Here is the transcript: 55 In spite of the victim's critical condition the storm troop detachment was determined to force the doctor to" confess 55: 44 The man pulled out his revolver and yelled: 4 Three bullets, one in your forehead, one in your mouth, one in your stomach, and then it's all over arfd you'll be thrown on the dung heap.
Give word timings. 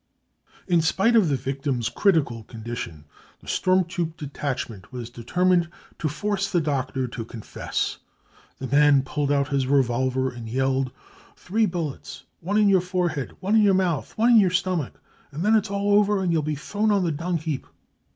55 0.61 0.73
In 0.73 0.81
spite 0.81 1.15
of 1.15 1.29
the 1.29 1.35
victim's 1.35 1.87
critical 1.87 2.43
condition 2.45 3.05
the 3.39 3.47
storm 3.47 3.83
troop 3.85 4.17
detachment 4.17 4.91
was 4.91 5.11
determined 5.11 5.69
to 5.99 6.09
force 6.09 6.51
the 6.51 6.59
doctor 6.59 7.07
to" 7.07 7.23
confess 7.23 7.99
55: 8.57 8.57
44 8.67 8.67
The 8.67 8.75
man 8.75 9.03
pulled 9.03 9.31
out 9.31 9.49
his 9.49 9.67
revolver 9.67 10.31
and 10.31 10.49
yelled: 10.49 10.87
4 11.35 11.35
Three 11.35 11.65
bullets, 11.67 12.23
one 12.39 12.57
in 12.57 12.67
your 12.67 12.81
forehead, 12.81 13.35
one 13.41 13.55
in 13.55 13.61
your 13.61 13.75
mouth, 13.75 14.17
one 14.17 14.31
in 14.31 14.37
your 14.39 14.49
stomach, 14.49 14.99
and 15.31 15.45
then 15.45 15.53
it's 15.55 15.69
all 15.69 15.91
over 15.93 16.15
arfd 16.15 16.31
you'll 16.31 16.41
be 16.41 16.55
thrown 16.55 16.89
on 16.91 17.03
the 17.03 17.11
dung 17.11 17.37
heap. 17.37 17.67